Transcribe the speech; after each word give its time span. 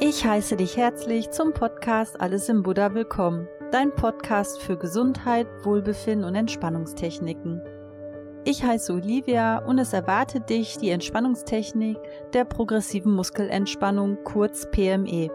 Ich 0.00 0.24
heiße 0.24 0.56
dich 0.56 0.76
herzlich 0.76 1.30
zum 1.30 1.52
Podcast 1.52 2.20
Alles 2.20 2.48
im 2.48 2.62
Buddha 2.62 2.94
willkommen, 2.94 3.48
dein 3.72 3.92
Podcast 3.92 4.62
für 4.62 4.76
Gesundheit, 4.78 5.48
Wohlbefinden 5.64 6.24
und 6.24 6.36
Entspannungstechniken. 6.36 7.60
Ich 8.44 8.62
heiße 8.62 8.92
Olivia 8.92 9.58
und 9.58 9.78
es 9.78 9.92
erwartet 9.92 10.48
dich 10.50 10.78
die 10.78 10.90
Entspannungstechnik 10.90 11.98
der 12.32 12.44
progressiven 12.44 13.12
Muskelentspannung, 13.12 14.18
kurz 14.22 14.70
PME. 14.70 15.30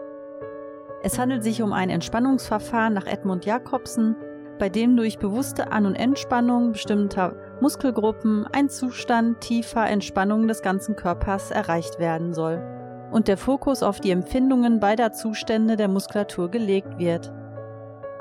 Es 1.02 1.18
handelt 1.18 1.44
sich 1.44 1.60
um 1.60 1.74
ein 1.74 1.90
Entspannungsverfahren 1.90 2.94
nach 2.94 3.06
Edmund 3.06 3.44
Jacobsen, 3.44 4.16
bei 4.58 4.70
dem 4.70 4.96
durch 4.96 5.18
bewusste 5.18 5.72
An- 5.72 5.84
und 5.84 5.94
Entspannung 5.94 6.72
bestimmter 6.72 7.36
Muskelgruppen 7.60 8.46
ein 8.52 8.68
Zustand 8.68 9.40
tiefer 9.40 9.86
Entspannung 9.88 10.48
des 10.48 10.62
ganzen 10.62 10.96
Körpers 10.96 11.50
erreicht 11.50 11.98
werden 11.98 12.34
soll 12.34 12.62
und 13.10 13.28
der 13.28 13.36
Fokus 13.36 13.82
auf 13.82 14.00
die 14.00 14.10
Empfindungen 14.10 14.80
beider 14.80 15.12
Zustände 15.12 15.76
der 15.76 15.88
Muskulatur 15.88 16.50
gelegt 16.50 16.98
wird. 16.98 17.32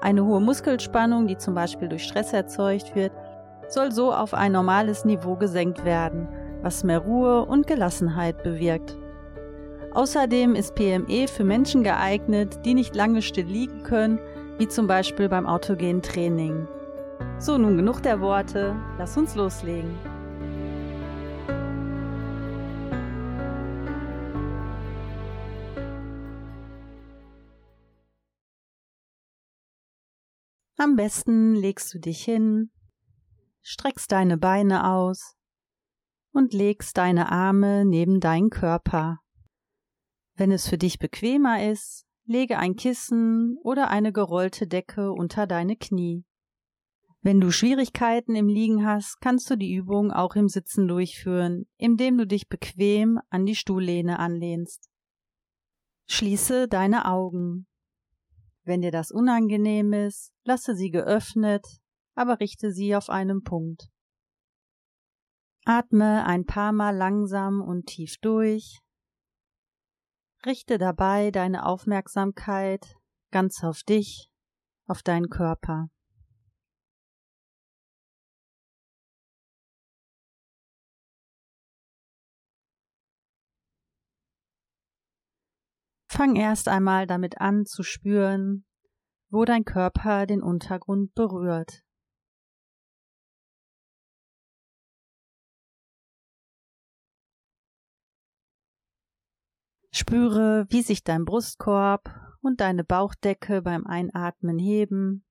Eine 0.02 0.24
hohe 0.24 0.40
Muskelspannung, 0.40 1.26
die 1.26 1.38
zum 1.38 1.56
Beispiel 1.56 1.88
durch 1.88 2.04
Stress 2.04 2.32
erzeugt 2.32 2.96
wird, 2.96 3.12
soll 3.70 3.92
so 3.92 4.14
auf 4.14 4.34
ein 4.36 4.52
normales 4.52 5.04
Niveau 5.04 5.36
gesenkt 5.36 5.84
werden, 5.84 6.28
was 6.62 6.84
mehr 6.84 7.00
Ruhe 7.00 7.44
und 7.46 7.66
Gelassenheit 7.66 8.44
bewirkt. 8.44 8.98
Außerdem 9.94 10.56
ist 10.56 10.76
PME 10.76 11.28
für 11.28 11.44
Menschen 11.44 11.84
geeignet, 11.84 12.60
die 12.66 12.74
nicht 12.74 12.96
lange 12.96 13.22
still 13.22 13.46
liegen 13.46 13.84
können, 13.84 14.20
wie 14.58 14.68
zum 14.68 14.86
Beispiel 14.86 15.30
beim 15.30 15.48
autogenen 15.48 16.02
Training. 16.02 16.68
So, 17.40 17.58
nun 17.58 17.76
genug 17.78 18.02
der 18.02 18.22
Worte, 18.22 18.76
lass 18.98 19.18
uns 19.18 19.36
loslegen. 19.36 19.94
Am 30.78 30.96
besten 30.98 31.56
legst 31.56 31.94
du 31.94 32.00
dich 32.00 32.24
hin, 32.26 32.70
streckst 33.62 34.12
deine 34.12 34.38
Beine 34.38 34.90
aus 34.90 35.36
und 36.34 36.54
legst 36.54 36.98
deine 36.98 37.32
Arme 37.32 37.86
neben 37.86 38.20
deinen 38.20 38.50
Körper. 38.50 39.20
Wenn 40.36 40.52
es 40.52 40.68
für 40.68 40.78
dich 40.78 41.00
bequemer 41.00 41.70
ist, 41.70 42.06
lege 42.26 42.58
ein 42.58 42.76
Kissen 42.76 43.58
oder 43.64 43.90
eine 43.90 44.12
gerollte 44.12 44.68
Decke 44.68 45.12
unter 45.12 45.48
deine 45.48 45.78
Knie. 45.78 46.26
Wenn 47.26 47.40
du 47.40 47.52
Schwierigkeiten 47.52 48.36
im 48.36 48.50
Liegen 48.50 48.86
hast, 48.86 49.22
kannst 49.22 49.50
du 49.50 49.56
die 49.56 49.74
Übung 49.74 50.12
auch 50.12 50.36
im 50.36 50.50
Sitzen 50.50 50.90
durchführen, 50.90 51.66
indem 51.78 52.18
du 52.18 52.28
dich 52.28 52.50
bequem 52.50 53.18
an 53.30 53.46
die 53.46 53.56
Stuhllehne 53.56 54.20
anlehnst. 54.20 54.90
Schließe 56.06 56.68
deine 56.68 57.06
Augen. 57.06 57.66
Wenn 58.66 58.82
dir 58.82 58.92
das 58.92 59.10
unangenehm 59.10 59.94
ist, 59.94 60.34
lasse 60.44 60.76
sie 60.76 60.90
geöffnet, 60.90 61.66
aber 62.14 62.42
richte 62.42 62.74
sie 62.74 62.94
auf 62.94 63.10
einen 63.10 63.42
Punkt. 63.42 63.88
Atme 65.64 66.26
ein 66.26 66.46
paar 66.46 66.74
Mal 66.74 66.94
langsam 66.94 67.62
und 67.62 67.86
tief 67.86 68.18
durch. 68.20 68.80
Richte 70.46 70.78
dabei 70.78 71.32
deine 71.32 71.66
Aufmerksamkeit 71.66 72.98
ganz 73.32 73.64
auf 73.64 73.84
dich, 73.84 74.30
auf 74.88 75.04
deinen 75.04 75.30
Körper. 75.30 75.88
Fang 86.16 86.36
erst 86.36 86.68
einmal 86.68 87.08
damit 87.08 87.42
an 87.42 87.66
zu 87.66 87.82
spüren, 87.82 88.68
wo 89.32 89.46
dein 89.46 89.66
Körper 89.66 90.28
den 90.28 90.44
Untergrund 90.44 91.16
berührt. 91.16 91.84
Spüre, 99.90 100.68
wie 100.70 100.84
sich 100.84 101.04
dein 101.04 101.26
Brustkorb 101.26 102.12
und 102.42 102.62
deine 102.62 102.84
Bauchdecke 102.84 103.64
beim 103.64 103.88
Einatmen 103.88 104.60
heben 104.60 105.26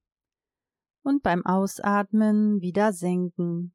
und 1.05 1.23
beim 1.23 1.47
Ausatmen 1.47 2.61
wieder 2.61 2.93
senken. 2.93 3.73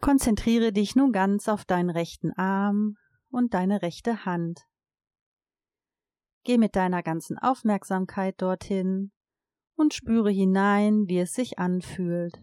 Konzentriere 0.00 0.72
dich 0.72 0.96
nun 0.96 1.12
ganz 1.12 1.46
auf 1.48 1.66
deinen 1.66 1.90
rechten 1.90 2.32
Arm 2.32 2.96
und 3.30 3.52
deine 3.52 3.82
rechte 3.82 4.24
Hand. 4.24 4.66
Geh 6.44 6.56
mit 6.56 6.74
deiner 6.74 7.02
ganzen 7.02 7.38
Aufmerksamkeit 7.38 8.40
dorthin 8.40 9.12
und 9.76 9.92
spüre 9.92 10.30
hinein, 10.30 11.06
wie 11.06 11.18
es 11.18 11.34
sich 11.34 11.58
anfühlt. 11.58 12.42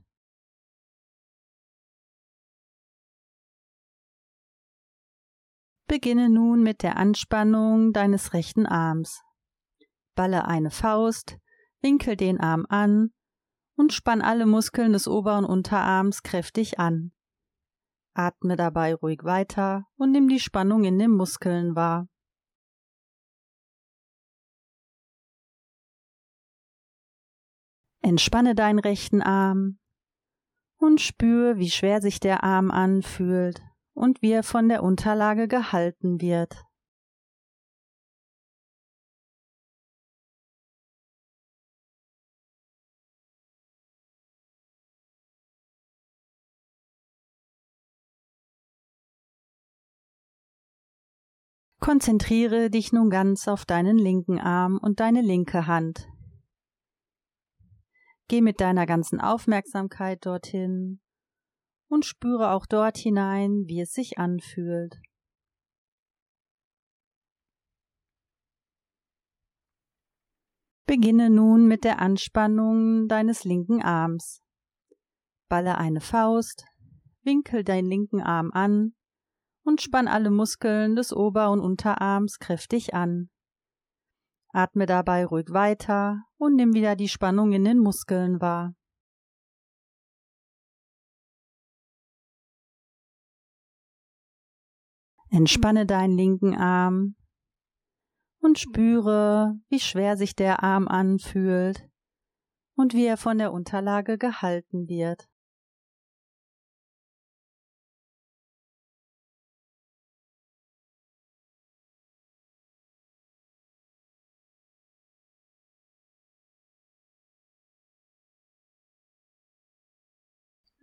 Beginne 5.88 6.30
nun 6.30 6.62
mit 6.62 6.84
der 6.84 6.98
Anspannung 6.98 7.92
deines 7.92 8.34
rechten 8.34 8.68
Arms. 8.68 9.24
Balle 10.14 10.46
eine 10.46 10.70
Faust, 10.70 11.38
winkel 11.82 12.16
den 12.16 12.40
Arm 12.40 12.68
an 12.70 13.14
und 13.76 13.94
spann 13.94 14.22
alle 14.22 14.46
Muskeln 14.46 14.94
des 14.94 15.08
Ober- 15.08 15.38
und 15.38 15.46
Unterarms 15.46 16.22
kräftig 16.22 16.78
an. 16.78 17.14
Atme 18.18 18.56
dabei 18.56 18.96
ruhig 18.96 19.24
weiter 19.24 19.86
und 19.98 20.12
nimm 20.12 20.28
die 20.28 20.40
Spannung 20.40 20.84
in 20.84 20.98
den 20.98 21.12
Muskeln 21.12 21.76
wahr. 21.76 22.08
Entspanne 28.02 28.56
deinen 28.56 28.80
rechten 28.80 29.22
Arm 29.22 29.80
und 30.78 31.02
spür, 31.02 31.58
wie 31.58 31.70
schwer 31.70 32.02
sich 32.02 32.20
der 32.20 32.44
Arm 32.44 32.72
anfühlt 32.72 33.62
und 33.94 34.22
wie 34.22 34.32
er 34.32 34.44
von 34.44 34.70
der 34.70 34.84
Unterlage 34.84 35.48
gehalten 35.48 36.22
wird. 36.22 36.67
Konzentriere 51.80 52.70
dich 52.70 52.92
nun 52.92 53.10
ganz 53.10 53.48
auf 53.48 53.64
deinen 53.64 53.98
linken 53.98 54.40
Arm 54.40 54.80
und 54.82 55.00
deine 55.00 55.22
linke 55.22 55.68
Hand. 55.68 56.10
Geh 58.28 58.42
mit 58.42 58.60
deiner 58.60 58.86
ganzen 58.86 59.22
Aufmerksamkeit 59.22 60.26
dorthin 60.26 61.00
und 61.88 62.04
spüre 62.04 62.52
auch 62.52 62.66
dort 62.66 62.98
hinein, 62.98 63.66
wie 63.68 63.80
es 63.80 63.94
sich 63.94 64.18
anfühlt. 64.18 65.00
Beginne 70.88 71.30
nun 71.30 71.68
mit 71.68 71.84
der 71.84 72.00
Anspannung 72.00 73.08
deines 73.08 73.44
linken 73.44 73.82
Arms. 73.82 74.42
Balle 75.48 75.78
eine 75.78 76.02
Faust, 76.02 76.66
winkel 77.24 77.64
deinen 77.64 77.88
linken 77.88 78.22
Arm 78.22 78.52
an 78.52 78.97
und 79.68 79.82
spann 79.82 80.08
alle 80.08 80.32
Muskeln 80.32 80.96
des 80.96 81.12
Ober- 81.12 81.52
und 81.52 81.60
Unterarms 81.60 82.40
kräftig 82.40 82.94
an. 82.94 83.30
Atme 84.54 84.86
dabei 84.86 85.26
ruhig 85.26 85.48
weiter 85.50 86.24
und 86.38 86.56
nimm 86.56 86.74
wieder 86.74 86.96
die 86.96 87.10
Spannung 87.10 87.52
in 87.52 87.66
den 87.66 87.78
Muskeln 87.78 88.40
wahr. 88.40 88.74
Entspanne 95.30 95.86
deinen 95.86 96.18
linken 96.18 96.56
Arm 96.56 97.18
und 98.40 98.58
spüre, 98.58 99.60
wie 99.68 99.82
schwer 99.82 100.16
sich 100.16 100.34
der 100.34 100.64
Arm 100.64 100.88
anfühlt 100.88 101.90
und 102.78 102.94
wie 102.94 103.06
er 103.06 103.18
von 103.18 103.38
der 103.38 103.52
Unterlage 103.52 104.18
gehalten 104.18 104.88
wird. 104.88 105.28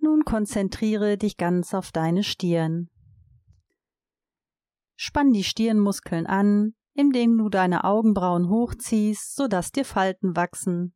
Nun 0.05 0.27
konzentriere 0.27 1.17
dich 1.17 1.39
ganz 1.39 1.73
auf 1.73 1.91
deine 1.91 2.25
Stirn. 2.25 2.91
Spann 4.97 5.33
die 5.33 5.45
Stirnmuskeln 5.45 6.27
an, 6.27 6.75
indem 6.93 7.39
du 7.39 7.49
deine 7.49 7.85
Augenbrauen 7.85 8.51
hochziehst, 8.51 9.35
sodass 9.35 9.73
dir 9.73 9.87
Falten 9.87 10.37
wachsen. 10.37 10.95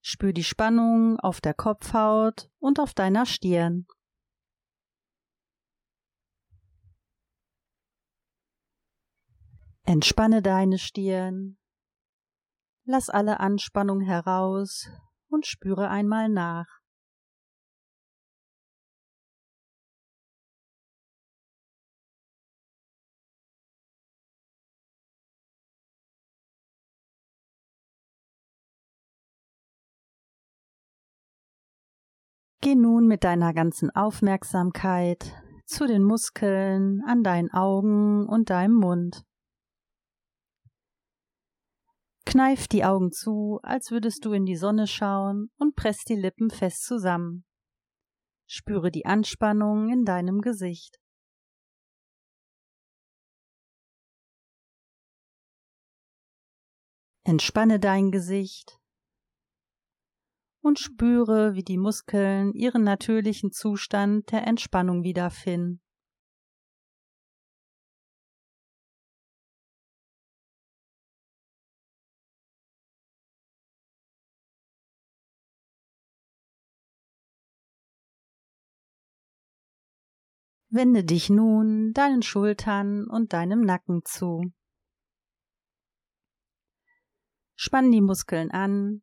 Spür 0.00 0.32
die 0.32 0.42
Spannung 0.42 1.20
auf 1.20 1.40
der 1.40 1.54
Kopfhaut 1.54 2.50
und 2.58 2.80
auf 2.80 2.94
deiner 2.94 3.26
Stirn. 3.26 3.86
Entspanne 9.84 10.42
deine 10.42 10.78
Stirn, 10.78 11.58
lass 12.86 13.08
alle 13.08 13.38
Anspannung 13.38 14.00
heraus 14.00 14.88
und 15.28 15.46
spüre 15.46 15.90
einmal 15.90 16.28
nach. 16.28 16.83
Geh 32.64 32.76
nun 32.76 33.06
mit 33.06 33.24
deiner 33.24 33.52
ganzen 33.52 33.90
Aufmerksamkeit 33.90 35.34
zu 35.66 35.86
den 35.86 36.02
Muskeln 36.02 37.02
an 37.06 37.22
deinen 37.22 37.52
Augen 37.52 38.26
und 38.26 38.48
deinem 38.48 38.76
Mund. 38.76 39.22
Kneif 42.24 42.66
die 42.66 42.82
Augen 42.82 43.12
zu, 43.12 43.60
als 43.62 43.90
würdest 43.90 44.24
du 44.24 44.32
in 44.32 44.46
die 44.46 44.56
Sonne 44.56 44.86
schauen 44.86 45.50
und 45.58 45.76
presst 45.76 46.08
die 46.08 46.16
Lippen 46.16 46.48
fest 46.48 46.84
zusammen. 46.84 47.44
Spüre 48.46 48.90
die 48.90 49.04
Anspannung 49.04 49.90
in 49.90 50.06
deinem 50.06 50.40
Gesicht. 50.40 50.98
Entspanne 57.24 57.78
dein 57.78 58.10
Gesicht 58.10 58.80
und 60.64 60.78
spüre, 60.78 61.54
wie 61.54 61.62
die 61.62 61.76
Muskeln 61.76 62.54
ihren 62.54 62.84
natürlichen 62.84 63.52
Zustand 63.52 64.32
der 64.32 64.46
Entspannung 64.46 65.02
wiederfinden. 65.04 65.80
Wende 80.70 81.04
dich 81.04 81.28
nun 81.28 81.92
deinen 81.92 82.22
Schultern 82.22 83.06
und 83.06 83.32
deinem 83.34 83.60
Nacken 83.60 84.00
zu. 84.04 84.50
Spann 87.54 87.92
die 87.92 88.00
Muskeln 88.00 88.50
an, 88.50 89.02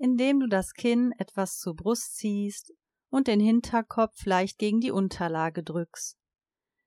indem 0.00 0.40
du 0.40 0.46
das 0.46 0.72
Kinn 0.72 1.12
etwas 1.18 1.58
zur 1.58 1.76
Brust 1.76 2.16
ziehst 2.16 2.72
und 3.10 3.26
den 3.28 3.38
Hinterkopf 3.38 4.24
leicht 4.24 4.58
gegen 4.58 4.80
die 4.80 4.90
Unterlage 4.90 5.62
drückst. 5.62 6.16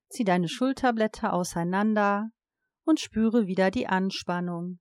Zieh 0.09 0.23
deine 0.23 0.49
Schulterblätter 0.49 1.33
auseinander 1.33 2.31
und 2.85 2.99
spüre 2.99 3.45
wieder 3.45 3.69
die 3.69 3.85
Anspannung. 3.85 4.79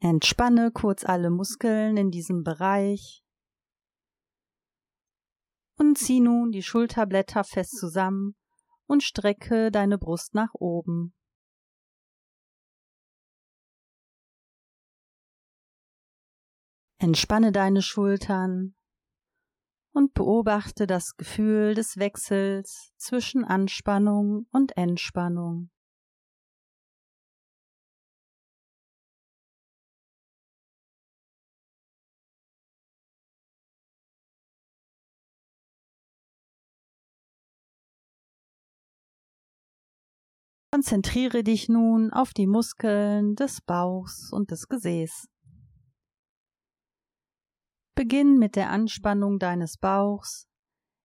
Entspanne 0.00 0.72
kurz 0.72 1.04
alle 1.04 1.30
Muskeln 1.30 1.96
in 1.96 2.10
diesem 2.10 2.42
Bereich 2.42 3.22
und 5.76 5.98
zieh 5.98 6.20
nun 6.20 6.50
die 6.50 6.62
Schulterblätter 6.62 7.44
fest 7.44 7.78
zusammen 7.78 8.34
und 8.86 9.04
strecke 9.04 9.70
deine 9.70 9.98
Brust 9.98 10.34
nach 10.34 10.54
oben. 10.54 11.14
Entspanne 17.00 17.52
deine 17.52 17.80
Schultern 17.80 18.74
und 19.92 20.14
beobachte 20.14 20.88
das 20.88 21.16
Gefühl 21.16 21.74
des 21.74 21.96
Wechsels 21.96 22.92
zwischen 22.96 23.44
Anspannung 23.44 24.46
und 24.50 24.76
Entspannung. 24.76 25.70
Konzentriere 40.72 41.44
dich 41.44 41.68
nun 41.68 42.12
auf 42.12 42.32
die 42.34 42.46
Muskeln 42.46 43.36
des 43.36 43.60
Bauchs 43.60 44.32
und 44.32 44.50
des 44.50 44.68
Gesäßs. 44.68 45.28
Beginn 48.08 48.38
mit 48.38 48.56
der 48.56 48.70
Anspannung 48.70 49.38
deines 49.38 49.76
Bauchs, 49.76 50.48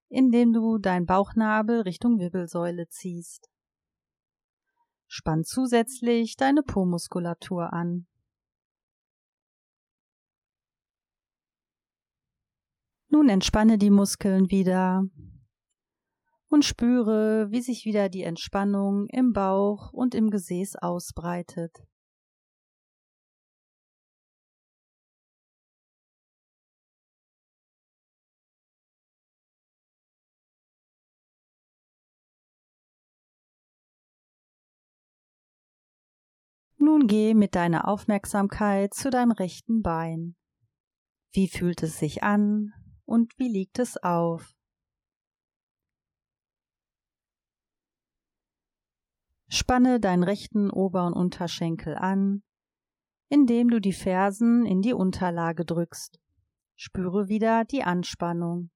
indem 0.07 0.53
du 0.53 0.77
dein 0.77 1.05
Bauchnabel 1.05 1.81
Richtung 1.81 2.17
Wirbelsäule 2.17 2.87
ziehst. 2.87 3.49
Spann 5.07 5.43
zusätzlich 5.43 6.37
deine 6.37 6.63
Po-Muskulatur 6.63 7.73
an. 7.73 8.07
Nun 13.09 13.27
entspanne 13.27 13.77
die 13.77 13.91
Muskeln 13.91 14.49
wieder 14.49 15.03
und 16.47 16.63
spüre, 16.63 17.51
wie 17.51 17.61
sich 17.61 17.83
wieder 17.83 18.07
die 18.07 18.23
Entspannung 18.23 19.07
im 19.07 19.33
Bauch 19.33 19.91
und 19.91 20.15
im 20.15 20.29
Gesäß 20.29 20.77
ausbreitet. 20.77 21.85
Nun 36.83 37.07
geh 37.07 37.33
mit 37.33 37.55
deiner 37.55 37.87
Aufmerksamkeit 37.87 38.93
zu 38.93 39.09
deinem 39.09 39.31
rechten 39.31 39.81
Bein. 39.81 40.35
Wie 41.31 41.47
fühlt 41.47 41.81
es 41.81 41.97
sich 41.97 42.23
an 42.23 42.73
und 43.05 43.31
wie 43.37 43.47
liegt 43.47 43.79
es 43.79 43.95
auf? 44.03 44.53
Spanne 49.47 50.01
deinen 50.01 50.23
rechten 50.23 50.69
Ober- 50.69 51.07
und 51.07 51.13
Unterschenkel 51.13 51.95
an, 51.95 52.43
indem 53.29 53.69
du 53.69 53.79
die 53.79 53.93
Fersen 53.93 54.65
in 54.65 54.81
die 54.81 54.93
Unterlage 54.93 55.63
drückst. 55.63 56.19
Spüre 56.75 57.29
wieder 57.29 57.63
die 57.63 57.83
Anspannung. 57.83 58.72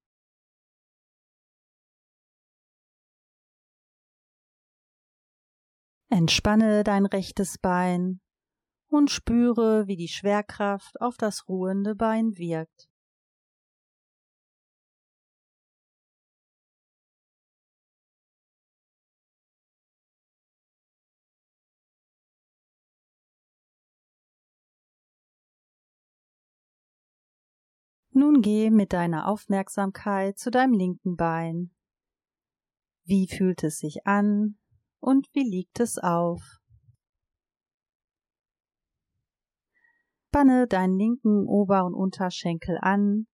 Entspanne 6.10 6.84
dein 6.84 7.04
rechtes 7.04 7.58
Bein 7.58 8.20
und 8.88 9.10
spüre, 9.10 9.86
wie 9.86 9.96
die 9.96 10.08
Schwerkraft 10.08 11.00
auf 11.00 11.16
das 11.18 11.48
ruhende 11.48 11.94
Bein 11.94 12.38
wirkt. 12.38 12.88
Nun 28.12 28.42
geh 28.42 28.70
mit 28.70 28.92
deiner 28.92 29.28
Aufmerksamkeit 29.28 30.38
zu 30.38 30.50
deinem 30.50 30.72
linken 30.72 31.16
Bein. 31.16 31.70
Wie 33.04 33.28
fühlt 33.28 33.62
es 33.62 33.78
sich 33.78 34.06
an? 34.06 34.58
Und 35.00 35.26
wie 35.32 35.48
liegt 35.48 35.80
es 35.80 35.98
auf? 35.98 36.40
Spanne 40.38 40.68
deinen 40.68 40.96
linken 40.96 41.48
Ober- 41.48 41.84
und 41.84 41.94
Unterschenkel 41.94 42.78
an, 42.80 43.26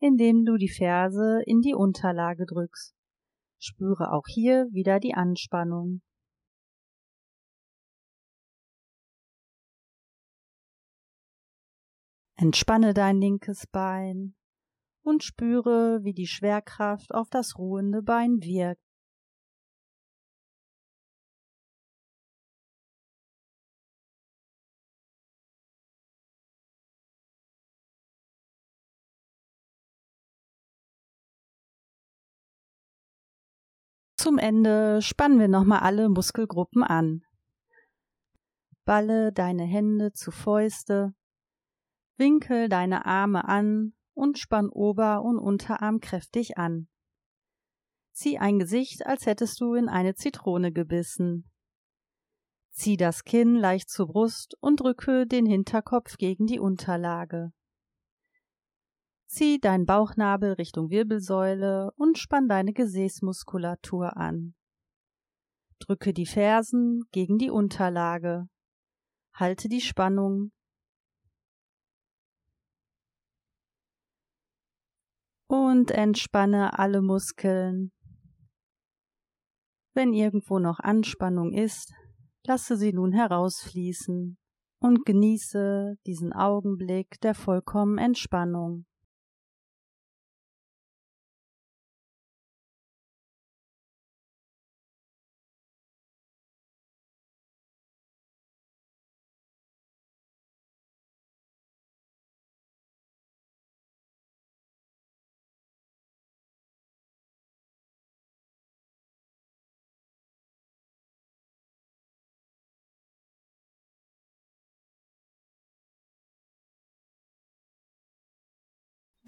indem 0.00 0.44
du 0.44 0.58
die 0.58 0.68
Ferse 0.68 1.40
in 1.46 1.62
die 1.62 1.74
Unterlage 1.74 2.44
drückst. 2.44 2.94
Spüre 3.58 4.12
auch 4.12 4.26
hier 4.26 4.66
wieder 4.70 5.00
die 5.00 5.14
Anspannung. 5.14 6.02
Entspanne 12.36 12.92
dein 12.92 13.18
linkes 13.18 13.66
Bein 13.68 14.34
und 15.02 15.22
spüre, 15.22 16.00
wie 16.02 16.12
die 16.12 16.26
Schwerkraft 16.26 17.14
auf 17.14 17.30
das 17.30 17.56
ruhende 17.56 18.02
Bein 18.02 18.42
wirkt. 18.42 18.91
Zum 34.22 34.38
Ende 34.38 35.02
spannen 35.02 35.40
wir 35.40 35.48
nochmal 35.48 35.80
alle 35.80 36.08
Muskelgruppen 36.08 36.84
an. 36.84 37.24
Balle 38.84 39.32
deine 39.32 39.64
Hände 39.64 40.12
zu 40.12 40.30
Fäuste, 40.30 41.12
winkel 42.18 42.68
deine 42.68 43.04
Arme 43.04 43.48
an 43.48 43.94
und 44.14 44.38
spann 44.38 44.68
Ober- 44.68 45.22
und 45.22 45.40
Unterarm 45.40 45.98
kräftig 45.98 46.56
an. 46.56 46.86
Zieh 48.12 48.38
ein 48.38 48.60
Gesicht, 48.60 49.04
als 49.04 49.26
hättest 49.26 49.60
du 49.60 49.74
in 49.74 49.88
eine 49.88 50.14
Zitrone 50.14 50.70
gebissen. 50.70 51.50
Zieh 52.70 52.96
das 52.96 53.24
Kinn 53.24 53.56
leicht 53.56 53.90
zur 53.90 54.06
Brust 54.06 54.56
und 54.60 54.82
drücke 54.82 55.26
den 55.26 55.46
Hinterkopf 55.46 56.16
gegen 56.16 56.46
die 56.46 56.60
Unterlage. 56.60 57.52
Zieh 59.34 59.58
dein 59.58 59.86
Bauchnabel 59.86 60.52
Richtung 60.52 60.90
Wirbelsäule 60.90 61.90
und 61.96 62.18
spann 62.18 62.48
deine 62.48 62.74
Gesäßmuskulatur 62.74 64.14
an. 64.18 64.54
Drücke 65.78 66.12
die 66.12 66.26
Fersen 66.26 67.04
gegen 67.12 67.38
die 67.38 67.48
Unterlage. 67.48 68.46
Halte 69.32 69.70
die 69.70 69.80
Spannung. 69.80 70.52
Und 75.46 75.92
entspanne 75.92 76.78
alle 76.78 77.00
Muskeln. 77.00 77.90
Wenn 79.94 80.12
irgendwo 80.12 80.58
noch 80.58 80.78
Anspannung 80.78 81.54
ist, 81.54 81.90
lasse 82.46 82.76
sie 82.76 82.92
nun 82.92 83.12
herausfließen 83.12 84.36
und 84.80 85.06
genieße 85.06 85.94
diesen 86.04 86.34
Augenblick 86.34 87.18
der 87.22 87.34
vollkommenen 87.34 88.04
Entspannung. 88.04 88.84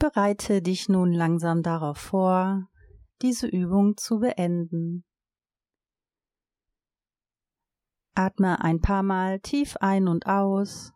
Bereite 0.04 0.61
dich 0.61 0.90
nun 0.90 1.14
langsam 1.14 1.62
darauf 1.62 1.96
vor, 1.96 2.68
diese 3.23 3.46
Übung 3.46 3.96
zu 3.96 4.18
beenden. 4.18 5.02
Atme 8.14 8.61
ein 8.61 8.82
paar 8.82 9.02
Mal 9.02 9.40
tief 9.40 9.78
ein 9.80 10.06
und 10.06 10.26
aus. 10.26 10.92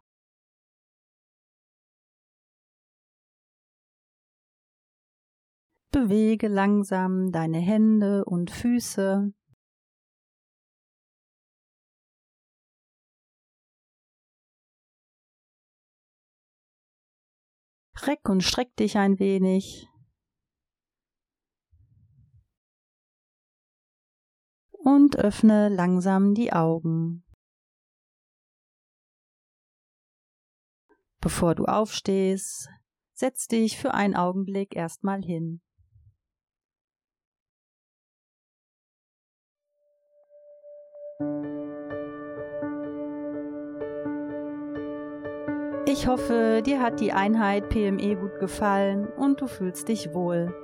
Bewege 5.91 6.49
langsam 6.49 7.33
deine 7.33 7.61
Hände 7.61 8.27
und 8.27 8.51
Füße. 8.51 9.33
Reck 18.07 18.29
und 18.29 18.43
streck 18.43 18.75
dich 18.77 18.97
ein 18.97 19.19
wenig. 19.19 19.89
Und 24.73 25.17
öffne 25.17 25.69
langsam 25.69 26.35
die 26.35 26.53
Augen. 26.53 27.25
Bevor 31.21 31.55
du 31.55 31.65
aufstehst, 31.65 32.69
setz 33.13 33.49
dich 33.49 33.77
für 33.77 33.93
einen 33.93 34.15
Augenblick 34.15 34.77
erstmal 34.77 35.21
hin. 35.23 35.61
Ich 46.01 46.07
hoffe, 46.07 46.63
dir 46.65 46.81
hat 46.81 47.01
die 47.01 47.13
Einheit 47.13 47.71
PME 47.71 48.15
gut 48.15 48.39
gefallen 48.39 49.09
und 49.17 49.41
du 49.41 49.49
fühlst 49.49 49.89
dich 49.89 50.15
wohl. 50.15 50.55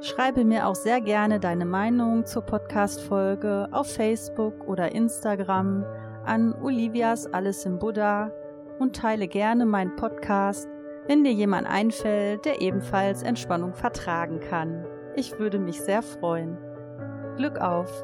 Schreibe 0.00 0.42
mir 0.42 0.66
auch 0.66 0.74
sehr 0.74 1.02
gerne 1.02 1.38
deine 1.38 1.66
Meinung 1.66 2.24
zur 2.24 2.40
Podcast-Folge 2.40 3.68
auf 3.72 3.92
Facebook 3.92 4.66
oder 4.66 4.92
Instagram 4.92 5.84
an 6.24 6.54
Olivias 6.62 7.26
Alles 7.26 7.66
im 7.66 7.78
Buddha 7.78 8.32
und 8.78 8.96
teile 8.96 9.28
gerne 9.28 9.66
meinen 9.66 9.96
Podcast, 9.96 10.66
wenn 11.08 11.24
dir 11.24 11.32
jemand 11.32 11.68
einfällt, 11.68 12.46
der 12.46 12.62
ebenfalls 12.62 13.22
Entspannung 13.22 13.74
vertragen 13.74 14.40
kann. 14.40 14.86
Ich 15.14 15.38
würde 15.38 15.58
mich 15.58 15.78
sehr 15.82 16.00
freuen. 16.00 16.56
Glück 17.36 17.58
auf! 17.58 18.02